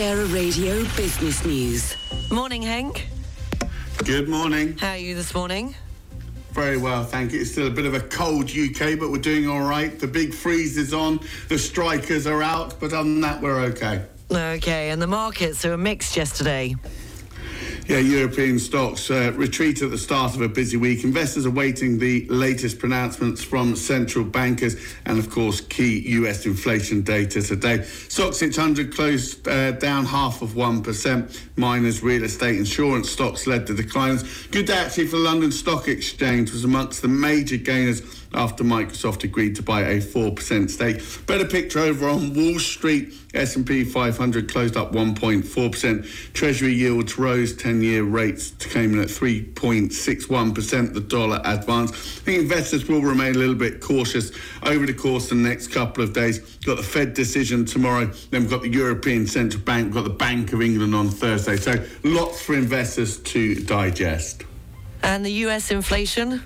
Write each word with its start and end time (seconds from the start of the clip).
Era 0.00 0.24
Radio 0.24 0.82
Business 0.96 1.44
News. 1.44 1.94
Morning, 2.30 2.62
Hank. 2.62 3.06
Good 3.98 4.30
morning. 4.30 4.78
How 4.78 4.92
are 4.92 4.96
you 4.96 5.14
this 5.14 5.34
morning? 5.34 5.74
Very 6.52 6.78
well, 6.78 7.04
thank 7.04 7.32
you. 7.32 7.42
It's 7.42 7.52
still 7.52 7.66
a 7.66 7.70
bit 7.70 7.84
of 7.84 7.92
a 7.92 8.00
cold 8.00 8.50
UK, 8.50 8.98
but 8.98 9.10
we're 9.10 9.18
doing 9.18 9.46
all 9.46 9.60
right. 9.60 9.98
The 9.98 10.06
big 10.06 10.32
freeze 10.32 10.78
is 10.78 10.94
on, 10.94 11.20
the 11.50 11.58
strikers 11.58 12.26
are 12.26 12.42
out, 12.42 12.80
but 12.80 12.94
other 12.94 13.10
than 13.10 13.20
that, 13.20 13.42
we're 13.42 13.60
okay. 13.60 14.06
Okay, 14.32 14.88
and 14.88 15.02
the 15.02 15.06
markets 15.06 15.64
were 15.64 15.76
mixed 15.76 16.16
yesterday. 16.16 16.76
Yeah, 17.90 17.98
European 17.98 18.60
stocks 18.60 19.10
uh, 19.10 19.32
retreat 19.34 19.82
at 19.82 19.90
the 19.90 19.98
start 19.98 20.36
of 20.36 20.42
a 20.42 20.48
busy 20.48 20.76
week. 20.76 21.02
Investors 21.02 21.44
are 21.44 21.50
waiting 21.50 21.98
the 21.98 22.24
latest 22.28 22.78
pronouncements 22.78 23.42
from 23.42 23.74
central 23.74 24.24
bankers 24.24 24.76
and, 25.06 25.18
of 25.18 25.28
course, 25.28 25.60
key 25.60 25.98
US 26.10 26.46
inflation 26.46 27.02
data 27.02 27.42
today. 27.42 27.78
Stoxx 27.78 28.34
600 28.34 28.94
closed 28.94 29.48
uh, 29.48 29.72
down 29.72 30.04
half 30.04 30.40
of 30.40 30.50
1%. 30.50 31.40
Miners, 31.56 32.00
real 32.00 32.22
estate, 32.22 32.58
insurance 32.58 33.10
stocks 33.10 33.48
led 33.48 33.66
the 33.66 33.74
declines. 33.74 34.46
Good 34.52 34.66
day 34.66 34.74
actually 34.74 35.08
for 35.08 35.16
the 35.16 35.22
London 35.22 35.50
Stock 35.50 35.88
Exchange 35.88 36.52
was 36.52 36.62
amongst 36.62 37.02
the 37.02 37.08
major 37.08 37.56
gainers 37.56 38.02
after 38.34 38.62
Microsoft 38.62 39.24
agreed 39.24 39.56
to 39.56 39.64
buy 39.64 39.80
a 39.80 40.00
4% 40.00 40.70
stake. 40.70 41.26
Better 41.26 41.44
picture 41.44 41.80
over 41.80 42.08
on 42.08 42.34
Wall 42.34 42.60
Street. 42.60 43.14
S&P 43.34 43.84
500 43.84 44.50
closed 44.50 44.76
up 44.76 44.92
1.4%. 44.92 46.32
Treasury 46.32 46.72
yields 46.72 47.18
rose. 47.18 47.54
10-year 47.54 48.02
rates 48.02 48.50
came 48.58 48.94
in 48.94 49.00
at 49.00 49.08
3.61%. 49.08 50.94
The 50.94 51.00
dollar 51.00 51.40
advanced. 51.44 51.94
I 51.94 51.96
think 51.96 52.42
investors 52.42 52.88
will 52.88 53.02
remain 53.02 53.34
a 53.34 53.38
little 53.38 53.54
bit 53.54 53.80
cautious 53.80 54.32
over 54.64 54.84
the 54.86 54.94
course 54.94 55.30
of 55.30 55.38
the 55.38 55.44
next 55.44 55.68
couple 55.68 56.02
of 56.02 56.12
days. 56.12 56.40
We've 56.40 56.66
Got 56.66 56.76
the 56.78 56.82
Fed 56.82 57.14
decision 57.14 57.64
tomorrow. 57.64 58.06
Then 58.30 58.42
we've 58.42 58.50
got 58.50 58.62
the 58.62 58.68
European 58.68 59.26
Central 59.26 59.62
Bank. 59.62 59.86
We've 59.86 59.94
got 59.94 60.04
the 60.04 60.10
Bank 60.10 60.52
of 60.52 60.60
England 60.60 60.94
on 60.94 61.08
Thursday. 61.08 61.56
So 61.56 61.84
lots 62.02 62.42
for 62.42 62.54
investors 62.54 63.18
to 63.18 63.54
digest. 63.64 64.44
And 65.02 65.24
the 65.24 65.32
US 65.46 65.70
inflation? 65.70 66.42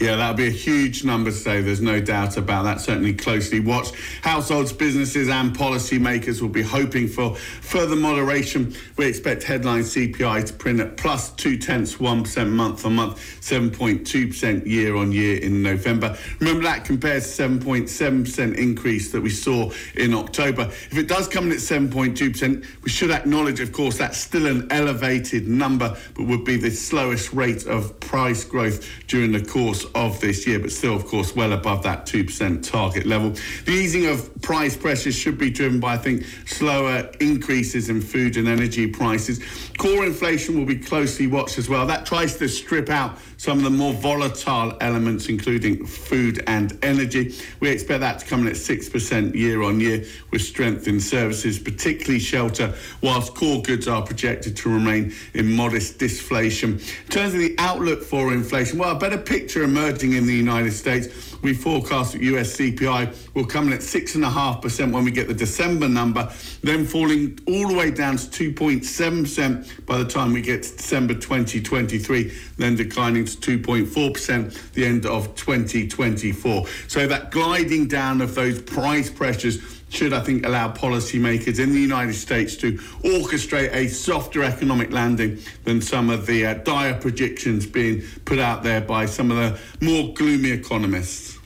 Yeah, 0.00 0.16
that'll 0.16 0.34
be 0.34 0.46
a 0.46 0.50
huge 0.50 1.04
number 1.04 1.30
today. 1.30 1.60
There's 1.60 1.82
no 1.82 2.00
doubt 2.00 2.38
about 2.38 2.62
that. 2.62 2.80
Certainly 2.80 3.14
closely 3.14 3.60
watched. 3.60 3.94
Households, 4.22 4.72
businesses, 4.72 5.28
and 5.28 5.54
policymakers 5.54 6.40
will 6.40 6.48
be 6.48 6.62
hoping 6.62 7.06
for 7.06 7.34
further 7.36 7.96
moderation. 7.96 8.74
We 8.96 9.04
expect 9.04 9.42
headline 9.42 9.82
CPI 9.82 10.46
to 10.46 10.52
print 10.54 10.80
at 10.80 10.96
plus 10.96 11.32
two 11.32 11.58
tenths 11.58 12.00
one 12.00 12.22
percent 12.22 12.48
month 12.48 12.86
on 12.86 12.94
month, 12.94 13.44
seven 13.44 13.70
point 13.70 14.06
two 14.06 14.28
percent 14.28 14.66
year 14.66 14.96
on 14.96 15.12
year 15.12 15.36
in 15.38 15.62
November. 15.62 16.16
Remember 16.38 16.62
that 16.62 16.86
compares 16.86 17.24
to 17.24 17.28
seven 17.28 17.60
point 17.60 17.90
seven 17.90 18.24
percent 18.24 18.56
increase 18.56 19.12
that 19.12 19.20
we 19.20 19.28
saw 19.28 19.70
in 19.96 20.14
October. 20.14 20.62
If 20.62 20.96
it 20.96 21.08
does 21.08 21.28
come 21.28 21.44
in 21.48 21.52
at 21.52 21.60
seven 21.60 21.90
point 21.90 22.16
two 22.16 22.30
percent, 22.30 22.64
we 22.82 22.88
should 22.88 23.10
acknowledge, 23.10 23.60
of 23.60 23.72
course, 23.72 23.98
that's 23.98 24.16
still 24.16 24.46
an 24.46 24.66
elevated 24.72 25.46
number, 25.46 25.94
but 26.14 26.26
would 26.26 26.46
be 26.46 26.56
the 26.56 26.70
slowest 26.70 27.34
rate 27.34 27.66
of 27.66 28.00
price 28.00 28.44
growth 28.44 28.88
during 29.06 29.32
the 29.32 29.44
course 29.44 29.84
of 29.94 30.20
this 30.20 30.46
year, 30.46 30.58
but 30.58 30.72
still, 30.72 30.94
of 30.94 31.06
course, 31.06 31.34
well 31.34 31.52
above 31.52 31.82
that 31.82 32.06
2% 32.06 32.68
target 32.68 33.06
level. 33.06 33.30
The 33.64 33.72
easing 33.72 34.06
of 34.06 34.30
price 34.42 34.76
pressures 34.76 35.14
should 35.14 35.38
be 35.38 35.50
driven 35.50 35.80
by, 35.80 35.94
I 35.94 35.98
think, 35.98 36.24
slower 36.46 37.10
increases 37.20 37.88
in 37.88 38.00
food 38.00 38.36
and 38.36 38.48
energy 38.48 38.86
prices. 38.86 39.40
Core 39.78 40.04
inflation 40.04 40.58
will 40.58 40.66
be 40.66 40.76
closely 40.76 41.26
watched 41.26 41.58
as 41.58 41.68
well. 41.68 41.86
That 41.86 42.06
tries 42.06 42.36
to 42.36 42.48
strip 42.48 42.90
out 42.90 43.18
some 43.36 43.58
of 43.58 43.64
the 43.64 43.70
more 43.70 43.94
volatile 43.94 44.76
elements, 44.82 45.28
including 45.28 45.86
food 45.86 46.44
and 46.46 46.78
energy. 46.82 47.34
We 47.60 47.70
expect 47.70 48.00
that 48.00 48.18
to 48.18 48.26
come 48.26 48.42
in 48.42 48.48
at 48.48 48.54
6% 48.54 49.34
year 49.34 49.62
on 49.62 49.80
year 49.80 50.04
with 50.30 50.42
strength 50.42 50.86
in 50.86 51.00
services, 51.00 51.58
particularly 51.58 52.18
shelter, 52.18 52.74
whilst 53.02 53.34
core 53.34 53.62
goods 53.62 53.88
are 53.88 54.02
projected 54.02 54.56
to 54.58 54.68
remain 54.68 55.14
in 55.32 55.50
modest 55.50 55.98
deflation. 55.98 56.72
In 56.72 57.10
terms 57.10 57.32
of 57.32 57.40
the 57.40 57.54
outlook 57.58 58.02
for 58.02 58.34
inflation, 58.34 58.78
well, 58.78 58.94
a 58.94 58.98
better 58.98 59.18
picture 59.18 59.64
emerging 59.80 60.12
in 60.12 60.26
the 60.26 60.34
United 60.34 60.72
States. 60.72 61.36
We 61.42 61.54
forecast 61.54 62.12
that 62.12 62.22
US 62.22 62.56
CPI 62.56 63.34
will 63.34 63.46
come 63.46 63.68
in 63.68 63.72
at 63.72 63.80
6.5% 63.80 64.92
when 64.92 65.04
we 65.04 65.10
get 65.10 65.26
the 65.26 65.34
December 65.34 65.88
number, 65.88 66.30
then 66.62 66.84
falling 66.84 67.38
all 67.46 67.68
the 67.68 67.74
way 67.74 67.90
down 67.90 68.18
to 68.18 68.52
2.7% 68.52 69.86
by 69.86 69.96
the 69.98 70.04
time 70.04 70.34
we 70.34 70.42
get 70.42 70.62
to 70.64 70.76
December 70.76 71.14
2023, 71.14 72.30
then 72.58 72.76
declining 72.76 73.24
to 73.24 73.58
2.4% 73.58 74.72
the 74.72 74.84
end 74.84 75.06
of 75.06 75.34
2024. 75.34 76.66
So 76.86 77.06
that 77.06 77.30
gliding 77.30 77.88
down 77.88 78.20
of 78.20 78.34
those 78.34 78.60
price 78.60 79.08
pressures 79.10 79.79
should, 79.90 80.12
I 80.12 80.20
think, 80.20 80.46
allow 80.46 80.72
policymakers 80.72 81.58
in 81.58 81.72
the 81.72 81.80
United 81.80 82.14
States 82.14 82.56
to 82.56 82.72
orchestrate 83.04 83.74
a 83.74 83.88
softer 83.88 84.42
economic 84.42 84.92
landing 84.92 85.38
than 85.64 85.82
some 85.82 86.08
of 86.08 86.26
the 86.26 86.46
uh, 86.46 86.54
dire 86.54 86.94
predictions 86.94 87.66
being 87.66 88.02
put 88.24 88.38
out 88.38 88.62
there 88.62 88.80
by 88.80 89.04
some 89.06 89.30
of 89.30 89.36
the 89.36 89.84
more 89.84 90.14
gloomy 90.14 90.50
economists. 90.50 91.38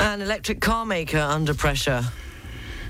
An 0.00 0.20
electric 0.20 0.60
car 0.60 0.84
maker 0.84 1.18
under 1.18 1.54
pressure. 1.54 2.04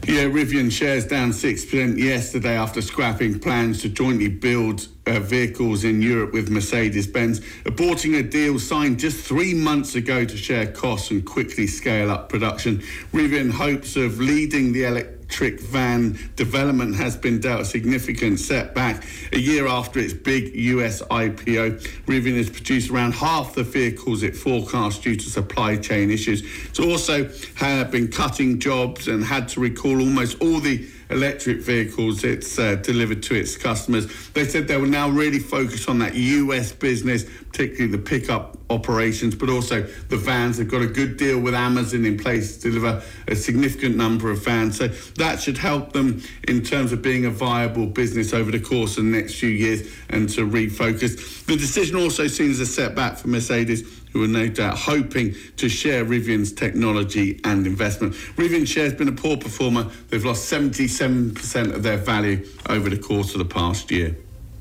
Yeah, 0.04 0.24
Rivian 0.24 0.70
shares 0.70 1.06
down 1.06 1.30
6% 1.30 1.96
yesterday 1.96 2.56
after 2.56 2.82
scrapping 2.82 3.38
plans 3.38 3.80
to 3.82 3.88
jointly 3.88 4.28
build 4.28 4.88
uh, 5.06 5.20
vehicles 5.20 5.84
in 5.84 6.02
Europe 6.02 6.32
with 6.32 6.50
Mercedes 6.50 7.06
Benz, 7.06 7.38
aborting 7.64 8.18
a 8.18 8.22
deal 8.22 8.58
signed 8.58 8.98
just 8.98 9.24
three 9.24 9.54
months 9.54 9.94
ago 9.94 10.24
to 10.24 10.36
share 10.36 10.66
costs 10.66 11.12
and 11.12 11.24
quickly 11.24 11.68
scale 11.68 12.10
up 12.10 12.28
production. 12.28 12.78
Rivian 13.12 13.52
hopes 13.52 13.94
of 13.94 14.18
leading 14.18 14.72
the 14.72 14.84
electric 14.84 15.21
van 15.60 16.18
development 16.36 16.94
has 16.96 17.16
been 17.16 17.40
dealt 17.40 17.60
a 17.60 17.64
significant 17.64 18.38
setback. 18.38 19.04
A 19.32 19.38
year 19.38 19.66
after 19.66 19.98
its 19.98 20.12
big 20.12 20.54
US 20.54 21.02
IPO, 21.02 21.80
Rivian 22.06 22.36
has 22.36 22.50
produced 22.50 22.90
around 22.90 23.12
half 23.14 23.54
the 23.54 23.62
vehicles 23.62 24.22
it 24.22 24.36
forecast 24.36 25.02
due 25.02 25.16
to 25.16 25.30
supply 25.30 25.76
chain 25.76 26.10
issues. 26.10 26.42
It's 26.66 26.80
also 26.80 27.30
uh, 27.60 27.84
been 27.84 28.08
cutting 28.08 28.58
jobs 28.58 29.08
and 29.08 29.24
had 29.24 29.48
to 29.48 29.60
recall 29.60 30.00
almost 30.00 30.40
all 30.40 30.60
the 30.60 30.86
electric 31.12 31.60
vehicles 31.60 32.24
it's 32.24 32.58
uh, 32.58 32.76
delivered 32.76 33.22
to 33.24 33.34
its 33.34 33.56
customers. 33.56 34.06
They 34.30 34.44
said 34.44 34.66
they 34.66 34.76
will 34.76 34.86
now 34.86 35.08
really 35.08 35.38
focus 35.38 35.88
on 35.88 35.98
that 36.00 36.14
US 36.14 36.72
business, 36.72 37.24
particularly 37.24 37.92
the 37.92 37.98
pickup 37.98 38.56
operations, 38.70 39.34
but 39.34 39.48
also 39.48 39.82
the 40.08 40.16
vans. 40.16 40.56
They've 40.56 40.68
got 40.68 40.82
a 40.82 40.86
good 40.86 41.16
deal 41.16 41.38
with 41.38 41.54
Amazon 41.54 42.04
in 42.04 42.18
place 42.18 42.56
to 42.58 42.70
deliver 42.70 43.02
a 43.28 43.36
significant 43.36 43.96
number 43.96 44.30
of 44.30 44.44
vans. 44.44 44.78
So 44.78 44.88
that 45.16 45.40
should 45.40 45.58
help 45.58 45.92
them 45.92 46.22
in 46.48 46.62
terms 46.62 46.92
of 46.92 47.02
being 47.02 47.26
a 47.26 47.30
viable 47.30 47.86
business 47.86 48.32
over 48.32 48.50
the 48.50 48.60
course 48.60 48.96
of 48.98 49.04
the 49.04 49.10
next 49.10 49.34
few 49.34 49.50
years 49.50 49.92
and 50.08 50.28
to 50.30 50.48
refocus. 50.48 51.44
The 51.44 51.56
decision 51.56 51.96
also 51.96 52.26
seems 52.26 52.58
a 52.60 52.66
setback 52.66 53.18
for 53.18 53.28
Mercedes 53.28 54.01
who 54.12 54.22
are 54.22 54.28
no 54.28 54.48
doubt 54.48 54.76
hoping 54.76 55.34
to 55.56 55.68
share 55.68 56.04
Rivian's 56.04 56.52
technology 56.52 57.40
and 57.44 57.66
investment. 57.66 58.14
Rivian 58.36 58.66
shares 58.66 58.92
been 58.94 59.08
a 59.08 59.12
poor 59.12 59.36
performer. 59.36 59.90
They've 60.08 60.24
lost 60.24 60.50
77% 60.52 61.74
of 61.74 61.82
their 61.82 61.96
value 61.96 62.46
over 62.68 62.90
the 62.90 62.98
course 62.98 63.32
of 63.32 63.38
the 63.38 63.44
past 63.44 63.90
year. 63.90 64.16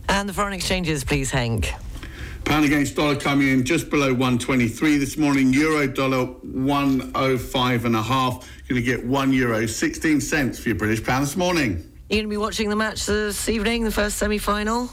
And 0.09 0.27
the 0.27 0.33
foreign 0.33 0.53
exchanges, 0.53 1.03
please, 1.03 1.31
Hank. 1.31 1.73
Pound 2.45 2.65
against 2.65 2.95
dollar 2.95 3.15
coming 3.15 3.49
in 3.49 3.63
just 3.63 3.89
below 3.89 4.09
123 4.09 4.97
this 4.97 5.15
morning. 5.15 5.53
Euro 5.53 5.87
dollar 5.87 6.25
105 6.25 7.85
and 7.85 7.95
a 7.95 8.01
half. 8.01 8.49
Going 8.67 8.81
to 8.81 8.85
get 8.85 9.05
one 9.05 9.31
euro 9.31 9.67
16 9.67 10.21
cents 10.21 10.59
for 10.59 10.69
your 10.69 10.77
British 10.77 11.03
pound 11.03 11.23
this 11.23 11.37
morning. 11.37 11.87
You 12.09 12.17
going 12.17 12.25
to 12.25 12.29
be 12.29 12.37
watching 12.37 12.69
the 12.69 12.75
match 12.75 13.05
this 13.05 13.47
evening, 13.47 13.83
the 13.83 13.91
first 13.91 14.17
semi-final? 14.17 14.89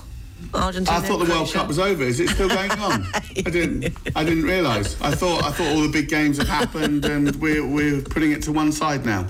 Argentina. 0.54 0.96
I 0.96 1.00
thought 1.00 1.18
the 1.18 1.30
World 1.30 1.52
Cup 1.52 1.68
was 1.68 1.78
over. 1.78 2.02
Is 2.02 2.20
it 2.20 2.28
still 2.30 2.48
going 2.48 2.70
on? 2.72 3.06
I 3.14 3.20
didn't. 3.42 3.96
I 4.16 4.24
didn't 4.24 4.44
realise. 4.44 5.00
I 5.00 5.10
thought. 5.10 5.44
I 5.44 5.50
thought 5.50 5.68
all 5.74 5.82
the 5.82 5.88
big 5.92 6.08
games 6.08 6.38
have 6.38 6.48
happened, 6.48 7.04
and 7.04 7.34
we're 7.36 7.66
we're 7.66 8.00
putting 8.02 8.32
it 8.32 8.42
to 8.42 8.52
one 8.52 8.72
side 8.72 9.04
now. 9.04 9.26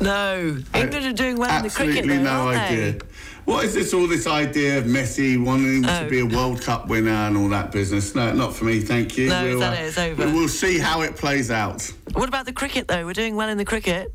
No, 0.00 0.56
England 0.74 1.06
are 1.06 1.12
doing 1.12 1.36
well 1.36 1.54
in 1.56 1.62
the 1.64 1.70
cricket. 1.70 1.98
Absolutely 1.98 2.22
no 2.22 2.48
idea. 2.48 2.92
They? 2.92 2.98
What 3.44 3.64
is 3.64 3.74
this? 3.74 3.92
All 3.92 4.06
this 4.06 4.26
idea 4.26 4.78
of 4.78 4.84
Messi 4.84 5.42
wanting 5.42 5.84
Oh. 5.84 6.04
to 6.04 6.08
be 6.08 6.20
a 6.20 6.26
World 6.26 6.62
Cup 6.62 6.88
winner 6.88 7.10
and 7.10 7.36
all 7.36 7.48
that 7.48 7.72
business? 7.72 8.14
No, 8.14 8.32
not 8.32 8.54
for 8.54 8.64
me. 8.64 8.80
Thank 8.80 9.16
you. 9.18 9.28
No, 9.28 9.44
we'll, 9.44 9.60
that 9.60 9.78
it? 9.78 9.86
It's 9.86 9.98
uh, 9.98 10.02
over. 10.02 10.26
We'll 10.26 10.48
see 10.48 10.78
how 10.78 11.00
it 11.02 11.16
plays 11.16 11.50
out. 11.50 11.82
What 12.12 12.28
about 12.28 12.46
the 12.46 12.52
cricket 12.52 12.86
though? 12.88 13.04
We're 13.04 13.12
doing 13.12 13.36
well 13.36 13.48
in 13.48 13.58
the 13.58 13.64
cricket. 13.64 14.12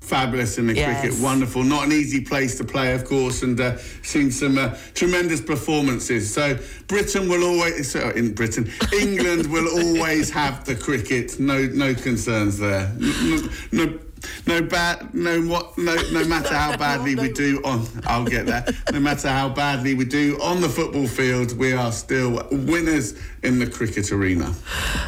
Fabulous 0.00 0.56
in 0.56 0.66
the 0.68 0.74
Yes. 0.74 1.00
cricket, 1.00 1.20
wonderful. 1.20 1.62
Not 1.62 1.84
an 1.84 1.92
easy 1.92 2.20
place 2.22 2.56
to 2.58 2.64
play, 2.64 2.92
of 2.94 3.04
course, 3.04 3.42
and 3.42 3.60
uh, 3.60 3.76
seen 4.02 4.30
some 4.30 4.56
uh, 4.56 4.74
tremendous 4.94 5.40
performances. 5.40 6.32
So 6.32 6.56
Britain 6.86 7.28
will 7.28 7.44
always, 7.44 7.90
so 7.90 8.08
in 8.10 8.32
Britain, 8.32 8.70
England 8.98 9.46
will 9.52 9.68
always 9.82 10.30
have 10.30 10.64
the 10.64 10.74
cricket. 10.76 11.38
No, 11.38 11.66
no 11.66 11.94
concerns 11.94 12.58
there. 12.58 12.90
No, 12.98 13.48
no, 13.72 13.98
no 14.46 14.62
bad, 14.62 15.12
no 15.14 15.42
what, 15.42 15.76
no, 15.76 15.94
no 16.12 16.24
matter 16.24 16.54
how 16.54 16.74
badly 16.84 17.14
we 17.14 17.30
do 17.32 17.60
on, 17.64 17.86
I'll 18.06 18.24
get 18.24 18.46
that. 18.46 18.74
No 18.92 19.00
matter 19.00 19.28
how 19.28 19.50
badly 19.50 19.92
we 19.94 20.06
do 20.06 20.38
on 20.40 20.62
the 20.62 20.68
football 20.70 21.06
field, 21.06 21.58
we 21.58 21.74
are 21.74 21.92
still 21.92 22.46
winners 22.50 23.14
in 23.42 23.58
the 23.58 23.66
cricket 23.66 24.10
arena. 24.10 24.54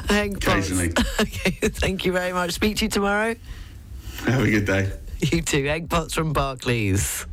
Hank 0.09 0.45
Potts. 0.45 0.69
Occasionally. 0.71 0.93
okay, 1.21 1.51
thank 1.71 2.05
you 2.05 2.13
very 2.13 2.35
much. 2.35 2.53
Speak 2.53 2.77
to 2.79 2.85
you 2.85 2.91
tomorrow. 2.91 3.35
Have 4.27 4.43
a 4.43 4.51
good 4.51 4.67
day. 4.67 4.91
You 5.21 5.43
too. 5.43 5.65
Hank 5.65 5.91
Potts 5.91 6.15
from 6.15 6.33
Barclays. 6.33 7.27